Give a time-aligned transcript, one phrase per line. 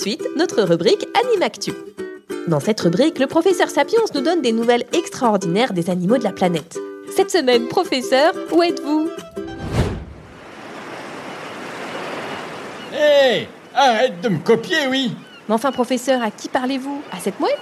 [0.00, 1.72] Suite, notre rubrique Animactu.
[2.48, 6.32] Dans cette rubrique, le professeur Sapiens nous donne des nouvelles extraordinaires des animaux de la
[6.32, 6.78] planète.
[7.14, 9.10] Cette semaine, professeur, où êtes-vous?
[12.94, 15.12] Hé Arrête de me copier, oui
[15.48, 17.02] Mais enfin, professeur, à qui parlez-vous?
[17.12, 17.58] À cette mouette?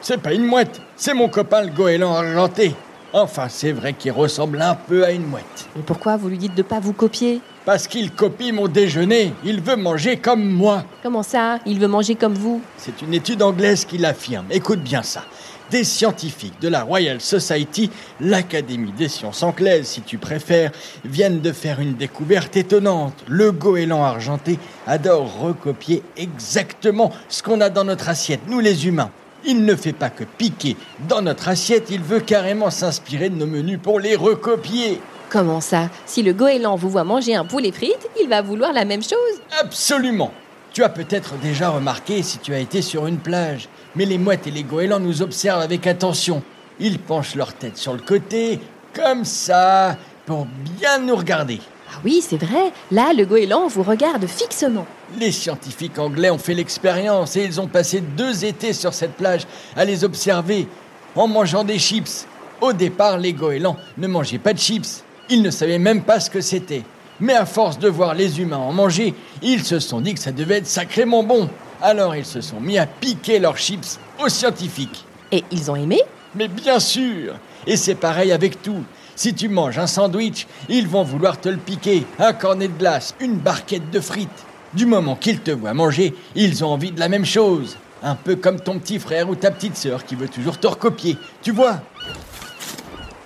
[0.00, 2.74] C'est pas une mouette, c'est mon copain le goéland argenté.
[3.14, 5.68] Enfin, c'est vrai qu'il ressemble un peu à une mouette.
[5.76, 9.60] Mais pourquoi vous lui dites de pas vous copier Parce qu'il copie mon déjeuner, il
[9.60, 10.84] veut manger comme moi.
[11.02, 14.46] Comment ça Il veut manger comme vous C'est une étude anglaise qui l'affirme.
[14.50, 15.24] Écoute bien ça.
[15.70, 20.72] Des scientifiques de la Royal Society, l'Académie des sciences anglaises si tu préfères,
[21.04, 23.14] viennent de faire une découverte étonnante.
[23.28, 29.10] Le goéland argenté adore recopier exactement ce qu'on a dans notre assiette, nous les humains.
[29.44, 30.76] Il ne fait pas que piquer
[31.08, 35.00] dans notre assiette, il veut carrément s'inspirer de nos menus pour les recopier.
[35.30, 35.88] Comment ça?
[36.06, 39.40] Si le goéland vous voit manger un poulet frites, il va vouloir la même chose
[39.60, 40.32] Absolument.
[40.72, 44.46] Tu as peut-être déjà remarqué si tu as été sur une plage, mais les mouettes
[44.46, 46.42] et les goélands nous observent avec attention.
[46.80, 48.60] Ils penchent leur tête sur le côté,
[48.94, 50.46] comme ça, pour
[50.78, 51.60] bien nous regarder.
[51.94, 54.86] Ah oui, c'est vrai, là, le goéland vous regarde fixement.
[55.18, 59.46] Les scientifiques anglais ont fait l'expérience et ils ont passé deux étés sur cette plage
[59.76, 60.68] à les observer
[61.14, 62.26] en mangeant des chips.
[62.62, 65.02] Au départ, les goélands ne mangeaient pas de chips.
[65.28, 66.82] Ils ne savaient même pas ce que c'était.
[67.20, 70.32] Mais à force de voir les humains en manger, ils se sont dit que ça
[70.32, 71.48] devait être sacrément bon.
[71.82, 75.04] Alors ils se sont mis à piquer leurs chips aux scientifiques.
[75.30, 76.00] Et ils ont aimé?
[76.34, 77.34] Mais bien sûr
[77.66, 78.82] Et c'est pareil avec tout.
[79.14, 83.14] Si tu manges un sandwich, ils vont vouloir te le piquer, un cornet de glace,
[83.20, 84.28] une barquette de frites.
[84.72, 87.76] Du moment qu'ils te voient manger, ils ont envie de la même chose.
[88.02, 91.18] Un peu comme ton petit frère ou ta petite sœur qui veut toujours te recopier.
[91.42, 91.80] Tu vois?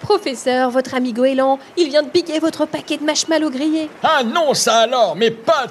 [0.00, 3.88] Professeur, votre ami goéland, il vient de piquer votre paquet de marshmallows grillés.
[4.02, 5.66] Ah non, ça alors, mais pas...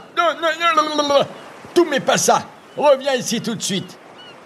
[1.73, 2.47] Tout mais pas ça
[2.77, 3.97] Reviens ici tout de suite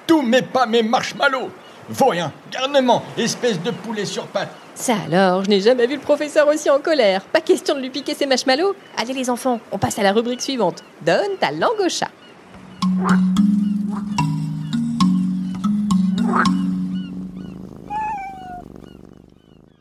[0.07, 1.51] Tout mais pas mes marshmallows
[1.89, 6.47] Vaurien, garnement, espèce de poulet sur pattes Ça alors, je n'ai jamais vu le professeur
[6.47, 7.23] aussi en colère.
[7.23, 8.75] Pas question de lui piquer ses marshmallows.
[8.95, 10.83] Allez les enfants, on passe à la rubrique suivante.
[11.01, 12.11] Donne ta langue au chat.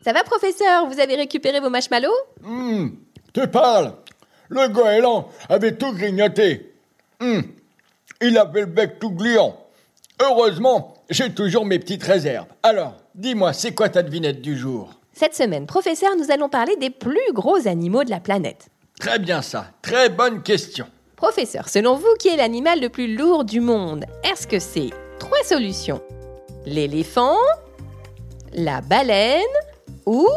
[0.03, 2.09] Ça va professeur, vous avez récupéré vos marshmallows?
[2.43, 2.97] Hum,
[3.35, 3.93] tu parles
[4.49, 6.73] Le goéland avait tout grignoté.
[7.21, 7.43] Hum,
[8.23, 9.59] il avait le bec tout gluant.
[10.23, 12.47] Heureusement, j'ai toujours mes petites réserves.
[12.63, 14.91] Alors, dis-moi, c'est quoi ta devinette du jour?
[15.13, 18.69] Cette semaine, professeur, nous allons parler des plus gros animaux de la planète.
[19.01, 20.87] Très bien ça, très bonne question.
[21.17, 24.05] Professeur, selon vous, qui est l'animal le plus lourd du monde?
[24.23, 26.01] Est-ce que c'est trois solutions?
[26.67, 27.37] L'éléphant,
[28.53, 29.43] la baleine
[30.07, 30.29] ou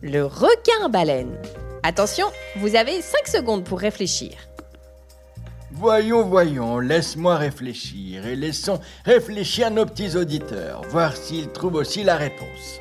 [0.00, 1.36] le requin-baleine
[1.82, 2.26] Attention,
[2.56, 4.32] vous avez 5 secondes pour réfléchir.
[5.80, 12.16] Voyons, voyons, laisse-moi réfléchir et laissons réfléchir nos petits auditeurs, voir s'ils trouvent aussi la
[12.16, 12.78] réponse.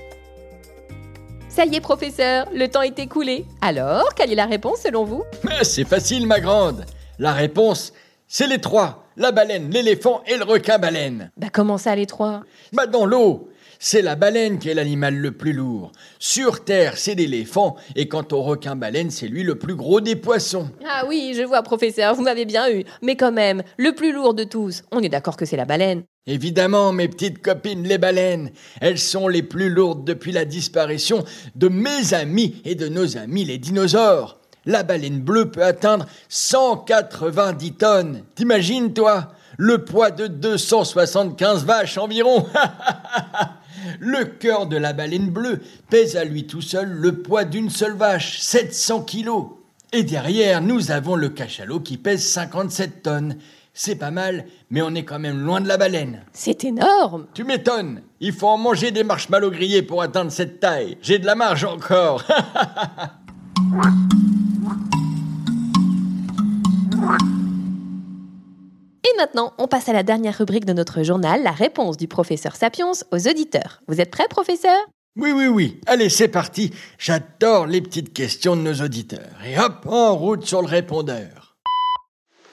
[1.47, 3.45] Ça y est, professeur, le temps est écoulé.
[3.61, 5.23] Alors, quelle est la réponse selon vous?
[5.61, 6.83] C'est facile, ma grande.
[7.19, 7.93] La réponse,
[8.27, 11.29] c'est les trois la baleine, l'éléphant et le requin-baleine.
[11.35, 12.43] Bah comment ça les trois?
[12.71, 13.48] Bah dans l'eau,
[13.79, 15.93] c'est la baleine qui est l'animal le plus lourd.
[16.19, 20.69] Sur Terre, c'est l'éléphant, et quant au requin-baleine, c'est lui le plus gros des poissons.
[20.85, 22.83] Ah oui, je vois, professeur, vous m'avez bien eu.
[23.01, 26.03] Mais quand même, le plus lourd de tous, on est d'accord que c'est la baleine.
[26.27, 31.23] Évidemment, mes petites copines les baleines, elles sont les plus lourdes depuis la disparition
[31.55, 34.39] de mes amis et de nos amis les dinosaures.
[34.65, 38.23] La baleine bleue peut atteindre 190 tonnes.
[38.35, 39.31] T'imagines, toi?
[39.57, 42.45] Le poids de 275 vaches environ.
[43.99, 47.95] le cœur de la baleine bleue pèse à lui tout seul le poids d'une seule
[47.95, 49.47] vache, 700 kilos.
[49.91, 53.37] Et derrière, nous avons le cachalot qui pèse 57 tonnes.
[53.73, 56.23] C'est pas mal, mais on est quand même loin de la baleine.
[56.33, 58.01] C'est énorme Tu m'étonnes.
[58.19, 60.97] Il faut en manger des marshmallows grillés pour atteindre cette taille.
[61.01, 62.23] J'ai de la marge encore.
[69.19, 72.93] Maintenant, on passe à la dernière rubrique de notre journal, la réponse du professeur Sapiens
[73.11, 73.81] aux auditeurs.
[73.89, 74.77] Vous êtes prêts, professeur?
[75.17, 75.81] Oui, oui, oui.
[75.87, 76.73] Allez, c'est parti.
[76.97, 79.35] J'adore les petites questions de nos auditeurs.
[79.45, 81.57] Et hop, en route sur le répondeur.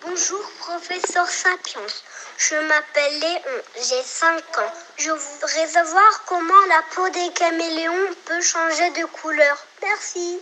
[0.02, 1.86] Bonjour, professeur Sapiens.
[2.36, 4.72] Je m'appelle Léon, j'ai 5 ans.
[4.96, 9.56] Je voudrais savoir comment la peau des caméléons peut changer de couleur.
[9.82, 10.40] Merci.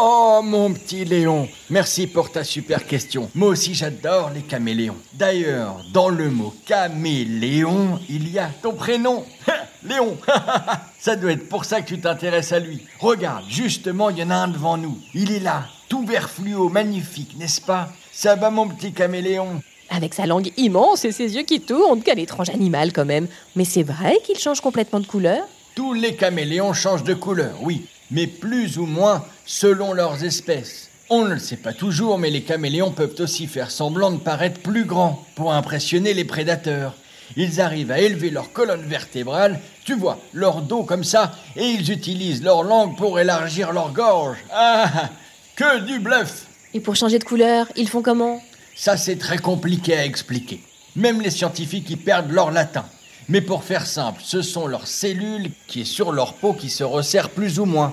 [0.00, 3.28] Oh mon petit Léon, merci pour ta super question.
[3.34, 4.94] Moi aussi j'adore les caméléons.
[5.12, 9.24] D'ailleurs, dans le mot caméléon, il y a ton prénom.
[9.82, 10.16] Léon,
[11.00, 12.80] ça doit être pour ça que tu t'intéresses à lui.
[13.00, 14.96] Regarde, justement, il y en a un devant nous.
[15.14, 17.88] Il est là, tout vert fluo, magnifique, n'est-ce pas?
[18.12, 19.60] Ça va mon petit caméléon?
[19.90, 23.26] Avec sa langue immense et ses yeux qui tournent, quel étrange animal quand même.
[23.56, 25.44] Mais c'est vrai qu'il change complètement de couleur?
[25.74, 30.88] Tous les caméléons changent de couleur, oui mais plus ou moins selon leurs espèces.
[31.10, 34.60] On ne le sait pas toujours, mais les caméléons peuvent aussi faire semblant de paraître
[34.60, 36.94] plus grands pour impressionner les prédateurs.
[37.36, 41.90] Ils arrivent à élever leur colonne vertébrale, tu vois, leur dos comme ça, et ils
[41.90, 44.38] utilisent leur langue pour élargir leur gorge.
[44.52, 45.10] Ah
[45.56, 48.40] Que du bluff Et pour changer de couleur, ils font comment?
[48.76, 50.60] Ça c'est très compliqué à expliquer.
[50.94, 52.84] Même les scientifiques y perdent leur latin.
[53.30, 56.82] Mais pour faire simple, ce sont leurs cellules qui est sur leur peau qui se
[56.82, 57.92] resserrent plus ou moins.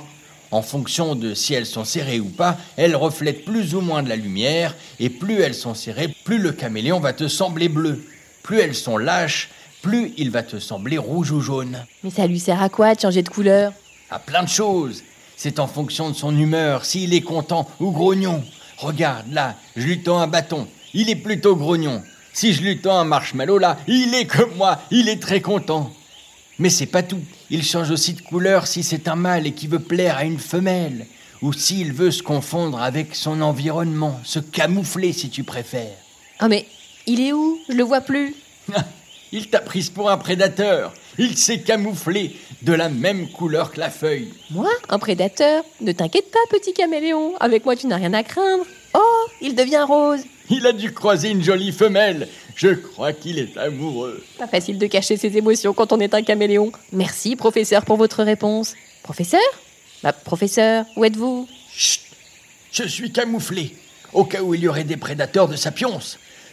[0.51, 4.07] En fonction de si elles sont serrées ou pas, elles reflètent plus ou moins de
[4.07, 8.05] la lumière, et plus elles sont serrées, plus le caméléon va te sembler bleu.
[8.43, 9.49] Plus elles sont lâches,
[9.81, 11.85] plus il va te sembler rouge ou jaune.
[12.03, 13.73] Mais ça lui sert à quoi de changer de couleur?
[14.09, 15.03] À plein de choses.
[15.35, 18.41] C'est en fonction de son humeur, s'il est content ou grognon.
[18.77, 20.67] Regarde, là, je lui tends un bâton.
[20.93, 22.01] Il est plutôt grognon.
[22.35, 25.93] Si je lui tends un marshmallow là, il est comme moi, il est très content.
[26.59, 27.21] Mais c'est pas tout.
[27.49, 30.37] Il change aussi de couleur si c'est un mâle et qui veut plaire à une
[30.37, 31.07] femelle,
[31.41, 35.95] ou s'il veut se confondre avec son environnement, se camoufler si tu préfères.
[36.39, 36.65] Ah mais
[37.07, 37.57] il est où?
[37.69, 38.35] Je le vois plus.
[39.31, 40.93] il t'a prise pour un prédateur.
[41.17, 44.33] Il s'est camouflé de la même couleur que la feuille.
[44.49, 45.63] Moi Un prédateur?
[45.79, 47.33] Ne t'inquiète pas, petit caméléon.
[47.39, 48.65] Avec moi, tu n'as rien à craindre.
[48.93, 50.25] Oh, il devient rose.
[50.49, 52.27] Il a dû croiser une jolie femelle.
[52.55, 54.23] Je crois qu'il est amoureux.
[54.37, 56.71] Pas facile de cacher ses émotions quand on est un caméléon.
[56.91, 58.75] Merci, professeur, pour votre réponse.
[59.03, 59.41] Professeur?
[60.03, 61.47] Bah, professeur, où êtes-vous?
[61.71, 62.01] Chut
[62.71, 63.75] Je suis camouflé,
[64.13, 65.99] au cas où il y aurait des prédateurs de sapiens.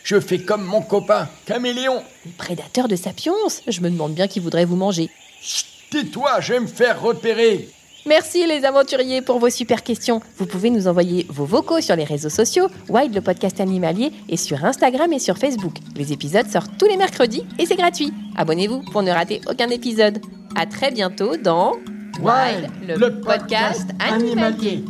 [0.05, 2.03] Je fais comme mon copain, caméléon.
[2.25, 3.33] Des prédateurs de sapiens
[3.69, 5.11] Je me demande bien qui voudrait vous manger.
[5.41, 7.69] Chut Tais-toi, je vais me faire repérer.
[8.05, 10.21] Merci les aventuriers pour vos super questions.
[10.37, 14.37] Vous pouvez nous envoyer vos vocaux sur les réseaux sociaux, Wild le podcast animalier, et
[14.37, 15.75] sur Instagram et sur Facebook.
[15.95, 18.13] Les épisodes sortent tous les mercredis et c'est gratuit.
[18.37, 20.21] Abonnez-vous pour ne rater aucun épisode.
[20.57, 21.75] À très bientôt dans
[22.21, 24.85] Wild, le, podcast, animalier.